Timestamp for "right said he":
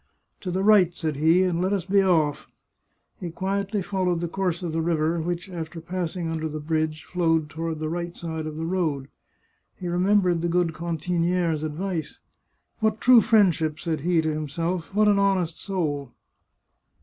0.63-1.43